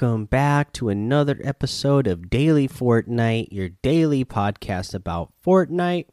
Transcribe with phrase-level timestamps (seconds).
[0.00, 6.06] Welcome back to another episode of Daily Fortnite, your daily podcast about Fortnite.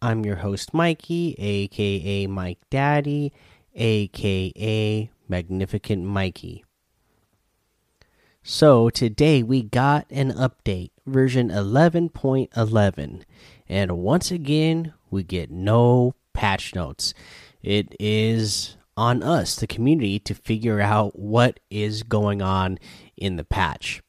[0.00, 3.32] I'm your host, Mikey, aka Mike Daddy,
[3.76, 6.64] aka Magnificent Mikey.
[8.42, 13.22] So, today we got an update, version 11.11,
[13.68, 17.14] and once again, we get no patch notes.
[17.62, 22.78] It is on us, the community, to figure out what is going on
[23.22, 24.02] in the patch.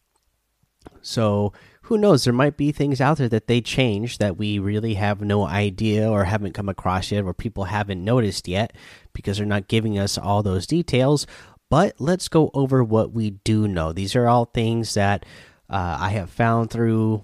[1.01, 2.23] So, who knows?
[2.23, 6.09] There might be things out there that they change that we really have no idea
[6.09, 8.73] or haven't come across yet, or people haven't noticed yet
[9.13, 11.27] because they're not giving us all those details.
[11.69, 13.91] But let's go over what we do know.
[13.91, 15.25] These are all things that
[15.69, 17.23] uh, I have found through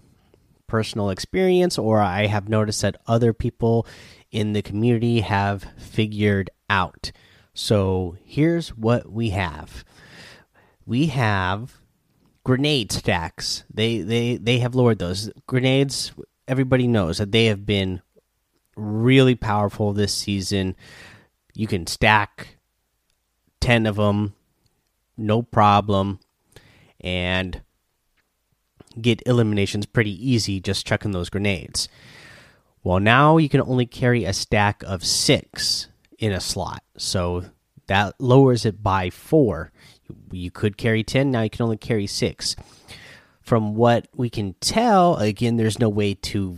[0.68, 3.88] personal experience, or I have noticed that other people
[4.30, 7.12] in the community have figured out.
[7.54, 9.84] So here's what we have.
[10.86, 11.80] We have
[12.50, 13.64] grenade stacks.
[13.72, 16.12] They they they have lowered those grenades.
[16.48, 18.02] Everybody knows that they have been
[18.76, 20.76] really powerful this season.
[21.54, 22.58] You can stack
[23.62, 24.34] 10 of them
[25.16, 26.22] no problem
[27.00, 27.62] and
[29.00, 31.88] get eliminations pretty easy just chucking those grenades.
[32.84, 36.82] Well, now you can only carry a stack of 6 in a slot.
[36.98, 37.46] So
[37.86, 39.72] that lowers it by four.
[40.32, 42.56] You could carry 10, now you can only carry six.
[43.42, 46.58] From what we can tell, again, there's no way to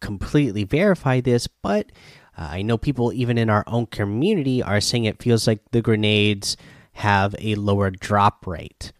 [0.00, 1.90] completely verify this, but
[2.36, 5.82] uh, I know people, even in our own community, are saying it feels like the
[5.82, 6.56] grenades
[6.92, 8.92] have a lower drop rate.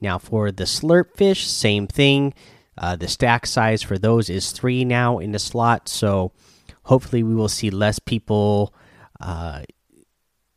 [0.00, 2.32] Now, for the slurp fish, same thing.
[2.78, 6.32] Uh, the stack size for those is three now in the slot, so
[6.84, 8.74] hopefully, we will see less people
[9.20, 9.62] uh,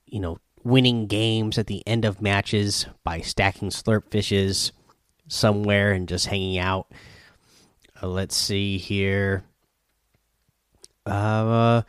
[0.06, 4.72] you know, winning games at the end of matches by stacking slurp fishes
[5.28, 6.88] somewhere and just hanging out.
[8.02, 9.44] Uh, let's see here.
[11.06, 11.82] Uh,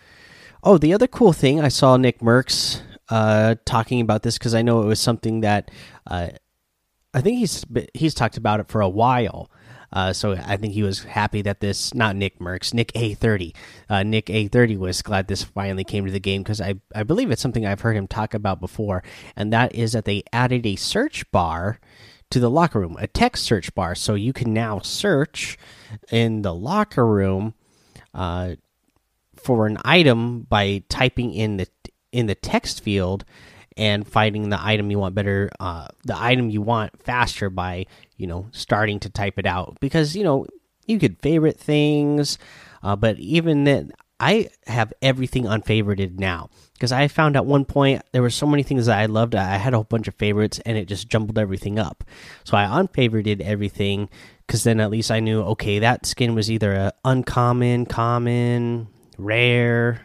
[0.63, 4.63] oh, the other cool thing I saw Nick Mercs uh, talking about this because I
[4.63, 5.71] know it was something that
[6.07, 6.29] uh,
[7.13, 7.65] I think he's
[7.95, 9.51] he's talked about it for a while.
[9.93, 13.55] Uh, so I think he was happy that this, not Nick Mercs, NickEh30.
[13.89, 17.43] Uh, NickEh30 was glad this finally came to the game because I, I believe it's
[17.43, 19.03] something I've heard him talk about before.
[19.37, 21.81] And that is that they added a search bar
[22.31, 23.95] to the locker room, a text search bar.
[23.95, 25.59] So you can now search
[26.11, 27.55] in the locker room
[28.15, 28.55] uh,
[29.37, 31.67] for an item by typing in the
[32.12, 33.25] in the text field
[33.81, 37.87] and finding the item you want better uh, the item you want faster by
[38.19, 39.79] you know starting to type it out.
[39.81, 40.47] Because you know
[40.87, 42.39] you could favorite things
[42.83, 43.91] uh, but even then
[44.21, 46.51] i have everything unfavorited now.
[46.75, 49.57] Because i found at one point there were so many things that i loved i
[49.57, 52.05] had a whole bunch of favorites and it just jumbled everything up.
[52.45, 54.11] So i unfavorited everything
[54.47, 60.03] because then at least i knew okay that skin was either uncommon common rare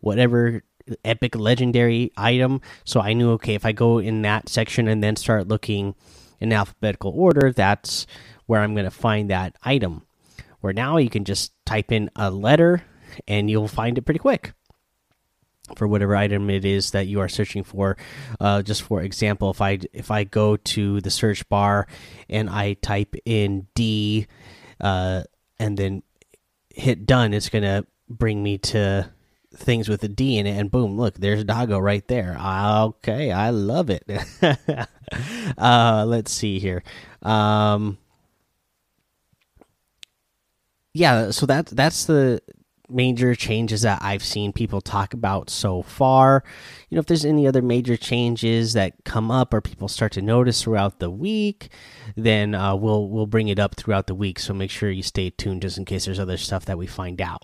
[0.00, 0.62] whatever
[1.04, 2.60] epic legendary item.
[2.84, 5.94] So I knew okay, if I go in that section and then start looking
[6.40, 8.06] in alphabetical order, that's
[8.46, 10.02] where I'm going to find that item.
[10.60, 12.82] Where now you can just type in a letter
[13.26, 14.52] and you'll find it pretty quick
[15.76, 17.96] for whatever item it is that you are searching for.
[18.40, 21.86] Uh, just for example, if I if I go to the search bar
[22.28, 24.26] and I type in D
[24.80, 25.24] uh,
[25.58, 26.02] and then
[26.74, 29.10] hit done, it's gonna bring me to
[29.54, 32.36] things with a D in it, and boom, look, there's Doggo right there.
[32.38, 34.04] Okay, I love it.
[35.58, 36.82] uh, let's see here.
[37.22, 37.98] Um,
[40.94, 42.40] yeah, so that that's the
[42.88, 46.42] major changes that I've seen people talk about so far.
[46.88, 50.22] You know, if there's any other major changes that come up or people start to
[50.22, 51.68] notice throughout the week,
[52.16, 54.38] then uh, we'll we'll bring it up throughout the week.
[54.38, 57.20] So make sure you stay tuned just in case there's other stuff that we find
[57.20, 57.42] out.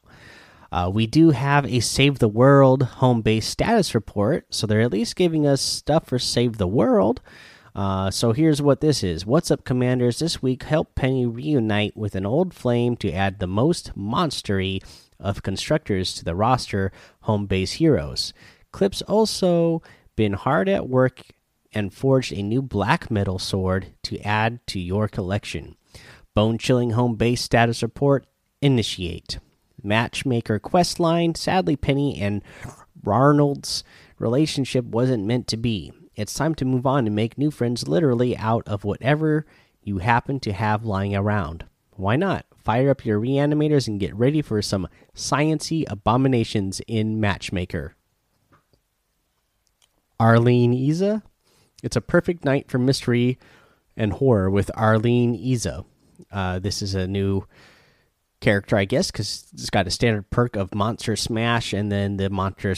[0.75, 4.91] Uh, we do have a Save the World home base status report, so they're at
[4.91, 7.21] least giving us stuff for Save the World.
[7.77, 9.25] Uh, so here's what this is.
[9.25, 10.19] What's up, Commanders?
[10.19, 14.83] This week, help Penny reunite with an old flame to add the most monstery
[15.21, 16.91] of constructors to the roster
[17.21, 18.35] home base heroes.
[18.73, 19.81] Clip's also
[20.17, 21.23] been hard at work
[21.73, 25.77] and forged a new black metal sword to add to your collection.
[26.35, 28.27] Bone chilling home base status report
[28.61, 29.39] initiate
[29.85, 31.35] matchmaker quest line.
[31.35, 32.43] Sadly, Penny and
[33.07, 33.85] Arnold's
[34.19, 35.93] relationship wasn't meant to be.
[36.17, 39.47] It's time to move on and make new friends literally out of whatever
[39.83, 41.65] you happen to have lying around.
[41.97, 42.47] Why not?
[42.57, 47.95] Fire up your reanimators and get ready for some sciency abominations in Matchmaker.
[50.19, 51.23] Arlene Iza,
[51.83, 53.39] it's a perfect night for mystery
[53.97, 55.85] and horror with Arlene Iza.
[56.33, 57.45] Uh, this is a new
[58.45, 62.29] character, I guess, because it's got a standard perk of Monster Smash and then the
[62.29, 62.75] Monster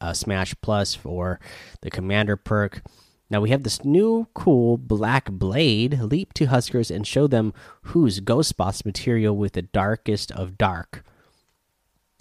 [0.00, 1.38] uh, Smash Plus for
[1.82, 2.82] the Commander perk.
[3.30, 6.00] Now we have this new cool Black Blade.
[6.00, 11.04] Leap to Huskers and show them who's Ghost Boss material with the darkest of dark.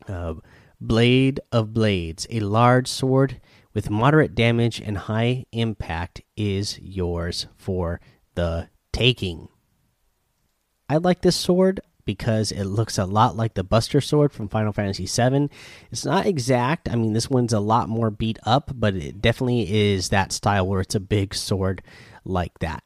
[0.08, 0.36] Uh,
[0.80, 3.42] Blade of Blades, a large sword
[3.74, 8.00] with moderate damage and high impact, is yours for
[8.36, 9.48] the taking.
[10.88, 14.74] I like this sword because it looks a lot like the Buster Sword from Final
[14.74, 15.50] Fantasy VII.
[15.92, 16.90] It's not exact.
[16.90, 20.68] I mean, this one's a lot more beat up, but it definitely is that style
[20.68, 21.82] where it's a big sword
[22.26, 22.84] like that.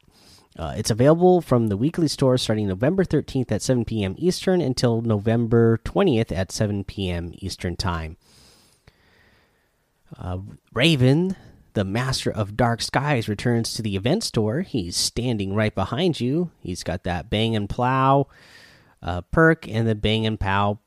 [0.57, 4.15] Uh, it's available from the weekly store starting November 13th at 7 p.m.
[4.17, 7.31] Eastern until November 20th at 7 p.m.
[7.35, 8.17] Eastern Time.
[10.17, 10.39] Uh,
[10.73, 11.35] Raven,
[11.73, 14.61] the master of dark skies, returns to the event store.
[14.61, 16.49] He's standing right behind you.
[16.59, 18.27] He's got that bang and pow
[19.07, 20.79] uh, perk and the Bang and Pow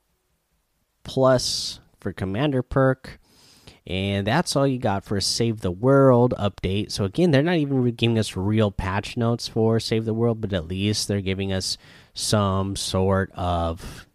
[1.05, 3.19] Plus for Commander perk.
[3.87, 6.93] And that's all you got for Save the World update.
[6.93, 10.53] So, again, they're not even giving us real patch notes for Save the World, but
[10.53, 11.79] at least they're giving us
[12.13, 14.07] some sort of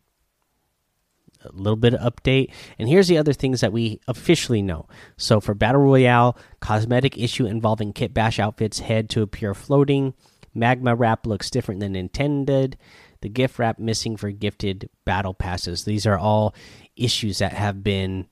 [1.43, 2.51] a little bit of update.
[2.77, 4.87] And here's the other things that we officially know.
[5.17, 10.13] So, for Battle Royale, cosmetic issue involving Kit Bash outfits head to appear floating.
[10.53, 12.77] Magma wrap looks different than intended
[13.25, 15.83] the gift wrap missing for gifted battle passes.
[15.83, 16.53] These are all
[16.95, 18.27] issues that have been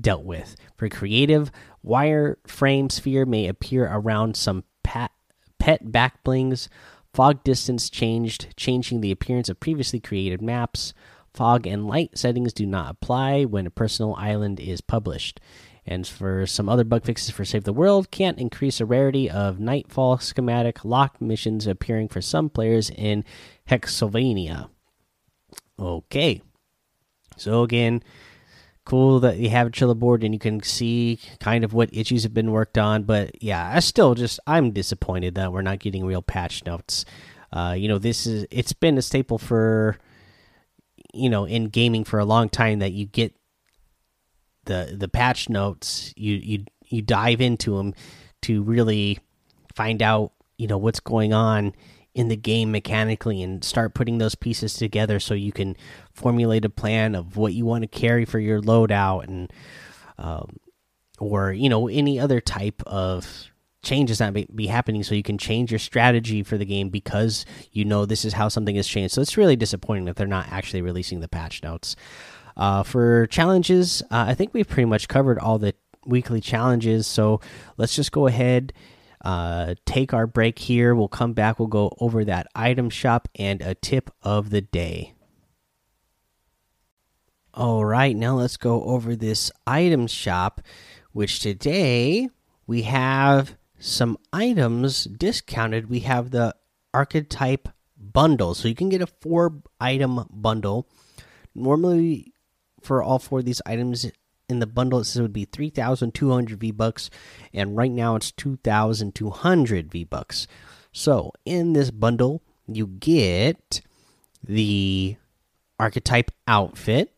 [0.00, 0.54] dealt with.
[0.76, 1.50] For creative,
[1.82, 5.10] wire frame sphere may appear around some pat,
[5.58, 6.68] pet back blings.
[7.12, 10.94] Fog distance changed, changing the appearance of previously created maps.
[11.34, 15.40] Fog and light settings do not apply when a personal island is published.
[15.86, 19.58] And for some other bug fixes for Save the World, can't increase the rarity of
[19.58, 23.24] Nightfall schematic lock missions appearing for some players in
[23.70, 24.68] Hexylvania.
[25.78, 26.42] Okay.
[27.36, 28.02] So again,
[28.84, 32.24] cool that you have a Trello board and you can see kind of what issues
[32.24, 33.04] have been worked on.
[33.04, 37.04] But yeah, I still just I'm disappointed that we're not getting real patch notes.
[37.52, 39.96] Uh, you know, this is it's been a staple for
[41.14, 43.36] you know in gaming for a long time that you get
[44.64, 46.12] the the patch notes.
[46.16, 47.94] You you you dive into them
[48.42, 49.20] to really
[49.76, 51.72] find out you know what's going on
[52.14, 55.76] in the game mechanically and start putting those pieces together so you can
[56.12, 59.52] formulate a plan of what you want to carry for your loadout and
[60.18, 60.56] um,
[61.18, 63.46] or you know any other type of
[63.82, 67.46] changes that may be happening so you can change your strategy for the game because
[67.72, 69.14] you know this is how something has changed.
[69.14, 71.96] So it's really disappointing that they're not actually releasing the patch notes.
[72.56, 75.72] Uh, for challenges uh, i think we've pretty much covered all the
[76.06, 77.06] weekly challenges.
[77.06, 77.40] So
[77.76, 78.72] let's just go ahead
[79.22, 80.94] uh, take our break here.
[80.94, 81.58] We'll come back.
[81.58, 85.14] We'll go over that item shop and a tip of the day.
[87.52, 90.62] All right, now let's go over this item shop,
[91.12, 92.28] which today
[92.66, 95.90] we have some items discounted.
[95.90, 96.54] We have the
[96.94, 100.88] archetype bundle, so you can get a four item bundle.
[101.54, 102.32] Normally,
[102.80, 104.06] for all four of these items,
[104.50, 107.10] in the bundle it says it would be 3200 V bucks
[107.52, 110.46] and right now it's 2200 V bucks.
[110.92, 113.80] So, in this bundle you get
[114.42, 115.16] the
[115.78, 117.12] archetype outfit,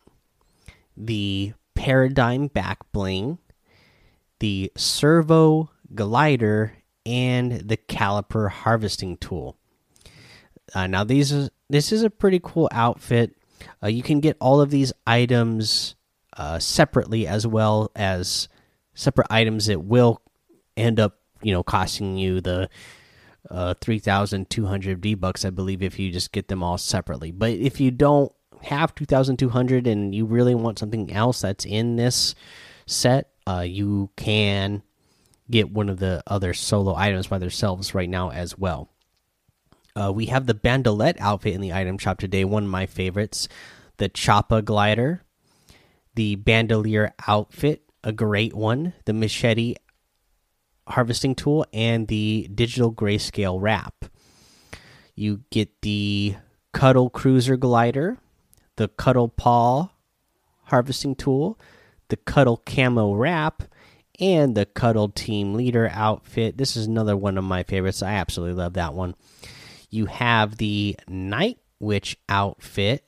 [0.96, 3.38] the paradigm back bling,
[4.38, 6.74] the servo glider
[7.04, 9.56] and the caliper harvesting tool.
[10.74, 13.36] Uh, now these is this is a pretty cool outfit.
[13.82, 15.94] Uh, you can get all of these items
[16.36, 18.48] uh, separately as well as
[18.94, 20.22] separate items that will
[20.76, 22.68] end up you know costing you the
[23.50, 27.32] uh, 3200 v bucks i believe if you just get them all separately.
[27.32, 32.34] But if you don't have 2200 and you really want something else that's in this
[32.86, 34.82] set uh, you can
[35.50, 38.88] get one of the other solo items by themselves right now as well.
[39.94, 43.48] Uh, we have the bandolette outfit in the item shop today one of my favorites.
[43.98, 45.22] The choppa glider
[46.14, 49.76] the bandolier outfit, a great one, the machete
[50.88, 54.04] harvesting tool, and the digital grayscale wrap.
[55.14, 56.36] You get the
[56.72, 58.18] Cuddle Cruiser glider,
[58.76, 59.90] the Cuddle Paw
[60.64, 61.58] harvesting tool,
[62.08, 63.62] the Cuddle Camo wrap,
[64.18, 66.58] and the Cuddle Team Leader outfit.
[66.58, 68.02] This is another one of my favorites.
[68.02, 69.14] I absolutely love that one.
[69.90, 73.04] You have the Night Witch outfit,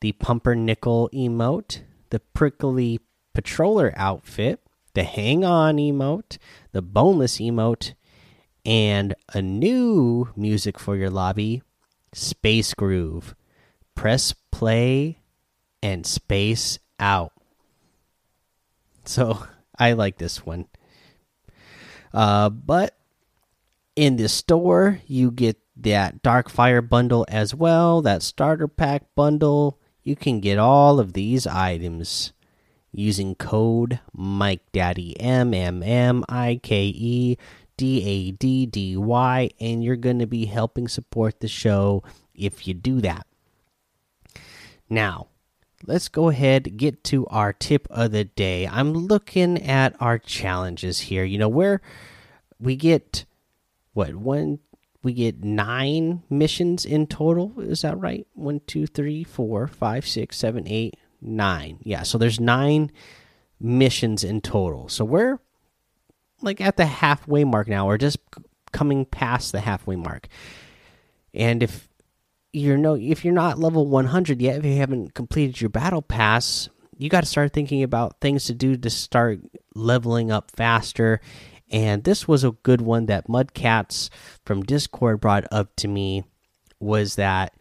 [0.00, 1.80] the Pumpernickel emote,
[2.10, 3.00] the prickly
[3.34, 4.60] patroller outfit,
[4.94, 6.38] the hang on emote,
[6.72, 7.94] the boneless emote,
[8.64, 11.62] And a new music for your lobby
[12.12, 13.34] Space Groove.
[13.94, 15.20] Press play
[15.82, 17.32] and space out.
[19.04, 19.46] So
[19.78, 20.66] I like this one.
[22.12, 22.96] Uh, but
[23.96, 29.79] in the store, you get that Dark Fire bundle as well, that starter pack bundle.
[30.10, 32.32] You can get all of these items
[32.90, 37.38] using code Mike Daddy M M M I K E
[37.76, 42.02] D A D D Y, and you're going to be helping support the show
[42.34, 43.24] if you do that.
[44.88, 45.28] Now,
[45.86, 48.66] let's go ahead get to our tip of the day.
[48.66, 51.22] I'm looking at our challenges here.
[51.22, 51.80] You know where
[52.58, 53.26] we get
[53.92, 54.58] what one
[55.02, 57.54] we get nine missions in total.
[57.58, 58.26] Is that right?
[58.34, 61.78] One, two, three, four, five, six, seven, eight, nine.
[61.82, 62.90] Yeah, so there's nine
[63.58, 64.88] missions in total.
[64.88, 65.38] So we're
[66.42, 68.18] like at the halfway mark now, or just
[68.72, 70.28] coming past the halfway mark.
[71.32, 71.88] And if
[72.52, 76.68] you're no, if you're not level 100 yet, if you haven't completed your battle pass,
[76.98, 79.40] you got to start thinking about things to do to start
[79.74, 81.20] leveling up faster.
[81.70, 84.10] And this was a good one that Mudcats
[84.44, 86.24] from Discord brought up to me
[86.80, 87.54] was that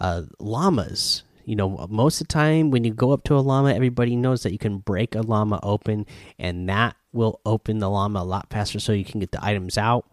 [0.00, 3.72] uh, llamas you know most of the time when you go up to a llama
[3.72, 6.04] everybody knows that you can break a llama open
[6.38, 9.78] and that will open the llama a lot faster so you can get the items
[9.78, 10.04] out.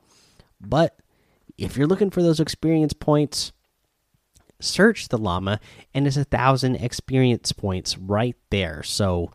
[0.61, 0.95] But
[1.57, 3.51] if you're looking for those experience points
[4.59, 5.59] search the llama
[5.93, 8.83] and it's a thousand experience points right there.
[8.83, 9.31] So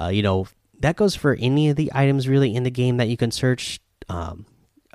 [0.00, 0.46] uh, you know
[0.80, 3.80] that goes for any of the items really in the game that you can search
[4.08, 4.46] um,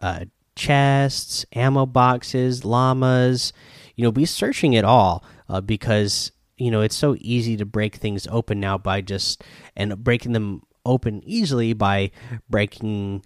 [0.01, 3.53] uh, chests ammo boxes llamas
[3.95, 7.95] you know be searching it all uh, because you know it's so easy to break
[7.95, 9.43] things open now by just
[9.75, 12.11] and breaking them open easily by
[12.50, 13.23] breaking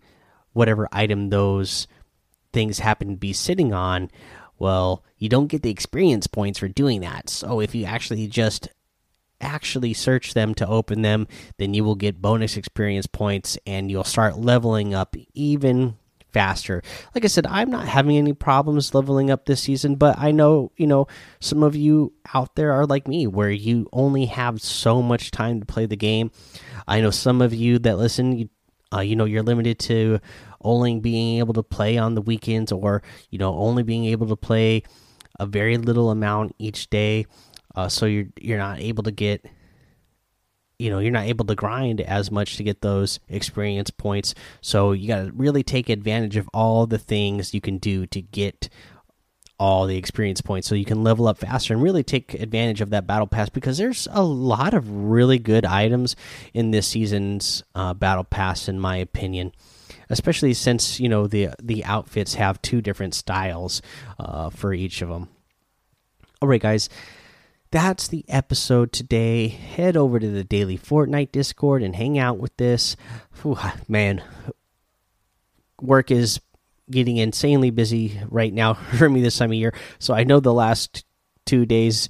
[0.54, 1.88] whatever item those
[2.54, 4.10] things happen to be sitting on.
[4.58, 7.30] Well you don't get the experience points for doing that.
[7.30, 8.70] So if you actually just
[9.42, 11.28] actually search them to open them
[11.58, 15.96] then you will get bonus experience points and you'll start leveling up even
[16.36, 16.82] faster.
[17.16, 20.74] Like I said, I'm not having any problems leveling up this season, but I know,
[20.76, 21.08] you know,
[21.40, 25.62] some of you out there are like me where you only have so much time
[25.62, 26.32] to play the game.
[26.90, 28.50] I know some of you that listen, you,
[28.94, 30.20] uh, you know, you're limited to
[30.60, 34.36] only being able to play on the weekends or, you know, only being able to
[34.36, 34.84] play
[35.40, 37.28] a very little amount each day.
[37.76, 39.46] Uh, so you're you're not able to get
[40.80, 44.34] you know you're not able to grind as much to get those experience points.
[44.62, 48.22] So you got to really take advantage of all the things you can do to
[48.22, 48.70] get
[49.58, 52.90] all the experience points so you can level up faster and really take advantage of
[52.90, 56.16] that battle pass because there's a lot of really good items
[56.54, 59.54] in this season's uh, battle pass in my opinion
[60.10, 63.82] especially since you know the the outfits have two different styles
[64.20, 65.30] uh, for each of them
[66.42, 66.90] all right guys
[67.72, 69.48] that's the episode today.
[69.48, 72.96] Head over to the daily Fortnite Discord and hang out with this.
[73.42, 73.58] Whew,
[73.88, 74.24] man,
[75.82, 76.40] work is
[76.90, 79.74] getting insanely busy right now for me this time of year.
[80.00, 81.06] So I know the last
[81.46, 82.10] two days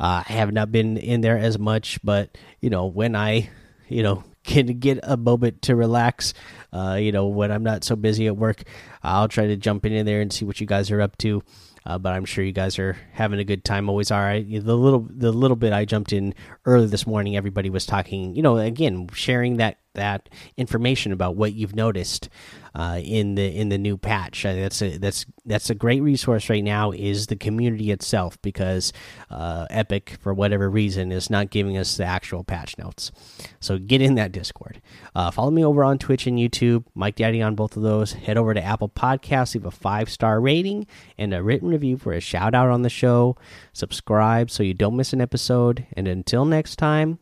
[0.00, 3.50] uh, I have not been in there as much, but you know when I,
[3.88, 6.34] you know, can get a moment to relax,
[6.72, 8.62] uh, you know when I'm not so busy at work,
[9.02, 11.42] I'll try to jump in there and see what you guys are up to.
[11.86, 13.90] Uh, but I'm sure you guys are having a good time.
[13.90, 14.28] Always are.
[14.30, 18.34] I, the little the little bit I jumped in early this morning, everybody was talking.
[18.34, 22.28] You know, again, sharing that that information about what you've noticed
[22.74, 24.44] uh, in the in the new patch.
[24.44, 26.90] Uh, that's a that's that's a great resource right now.
[26.90, 28.92] Is the community itself because
[29.30, 33.12] uh, Epic for whatever reason is not giving us the actual patch notes.
[33.60, 34.80] So get in that Discord.
[35.14, 36.84] Uh, follow me over on Twitch and YouTube.
[36.94, 38.14] Mike Daddy on both of those.
[38.14, 40.86] Head over to Apple Podcasts, leave a five star rating
[41.16, 43.36] and a written review for a shout out on the show.
[43.72, 45.86] Subscribe so you don't miss an episode.
[45.96, 47.18] And until next time,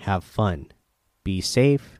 [0.00, 0.72] have fun,
[1.22, 1.99] be safe